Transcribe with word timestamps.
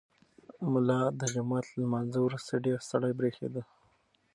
ملا 0.73 0.99
د 1.19 1.21
جومات 1.33 1.65
له 1.69 1.75
لمانځه 1.83 2.19
وروسته 2.21 2.63
ډېر 2.65 2.77
ستړی 2.87 3.11
برېښېده. 3.19 3.61